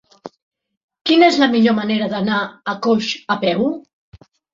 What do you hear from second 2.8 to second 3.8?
Coix a peu?